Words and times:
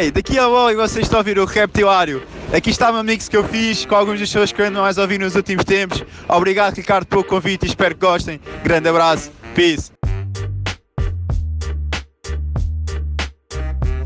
Hey, 0.00 0.10
daqui 0.10 0.38
a 0.38 0.46
pouco 0.46 0.76
vocês 0.76 1.04
estão 1.04 1.18
a 1.18 1.20
ouvir 1.20 1.38
o 1.38 1.44
Reptilário. 1.44 2.22
Aqui 2.54 2.70
está 2.70 2.90
uma 2.90 3.02
mix 3.02 3.28
que 3.28 3.36
eu 3.36 3.44
fiz 3.44 3.84
com 3.84 3.94
algumas 3.94 4.18
das 4.18 4.30
pessoas 4.30 4.50
que 4.50 4.62
eu 4.62 4.64
ando 4.64 4.80
mais 4.80 4.96
a 4.96 5.02
ouvir 5.02 5.20
nos 5.20 5.34
últimos 5.34 5.62
tempos. 5.62 6.02
Obrigado, 6.26 6.74
Ricardo, 6.74 7.04
pelo 7.04 7.22
convite 7.22 7.64
e 7.64 7.68
espero 7.68 7.94
que 7.94 8.00
gostem. 8.00 8.40
Grande 8.64 8.88
abraço. 8.88 9.30
Peace. 9.54 9.92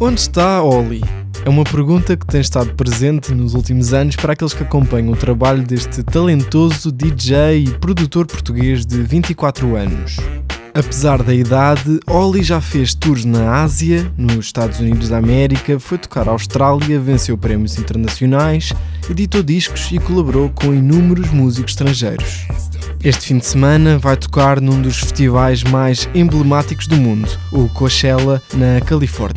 Onde 0.00 0.20
está 0.20 0.64
Oli? 0.64 1.00
É 1.44 1.48
uma 1.48 1.62
pergunta 1.62 2.16
que 2.16 2.26
tem 2.26 2.40
estado 2.40 2.74
presente 2.74 3.32
nos 3.32 3.54
últimos 3.54 3.94
anos 3.94 4.16
para 4.16 4.32
aqueles 4.32 4.52
que 4.52 4.64
acompanham 4.64 5.12
o 5.12 5.16
trabalho 5.16 5.62
deste 5.62 6.02
talentoso 6.02 6.90
DJ 6.90 7.66
e 7.66 7.70
produtor 7.78 8.26
português 8.26 8.84
de 8.84 9.00
24 9.00 9.76
anos. 9.76 10.16
Apesar 10.74 11.22
da 11.22 11.32
idade, 11.32 12.00
Oli 12.04 12.42
já 12.42 12.60
fez 12.60 12.94
tours 12.94 13.24
na 13.24 13.62
Ásia, 13.62 14.10
nos 14.18 14.46
Estados 14.46 14.80
Unidos 14.80 15.08
da 15.08 15.18
América, 15.18 15.78
foi 15.78 15.98
tocar 15.98 16.28
à 16.28 16.32
Austrália, 16.32 16.98
venceu 16.98 17.38
prémios 17.38 17.78
internacionais, 17.78 18.72
editou 19.08 19.40
discos 19.40 19.92
e 19.92 20.00
colaborou 20.00 20.50
com 20.50 20.74
inúmeros 20.74 21.30
músicos 21.30 21.74
estrangeiros. 21.74 22.48
Este 23.04 23.26
fim 23.26 23.38
de 23.38 23.46
semana 23.46 23.98
vai 23.98 24.16
tocar 24.16 24.60
num 24.60 24.82
dos 24.82 24.98
festivais 24.98 25.62
mais 25.62 26.08
emblemáticos 26.12 26.88
do 26.88 26.96
mundo, 26.96 27.30
o 27.52 27.68
Coachella, 27.68 28.42
na 28.54 28.80
Califórnia. 28.80 29.32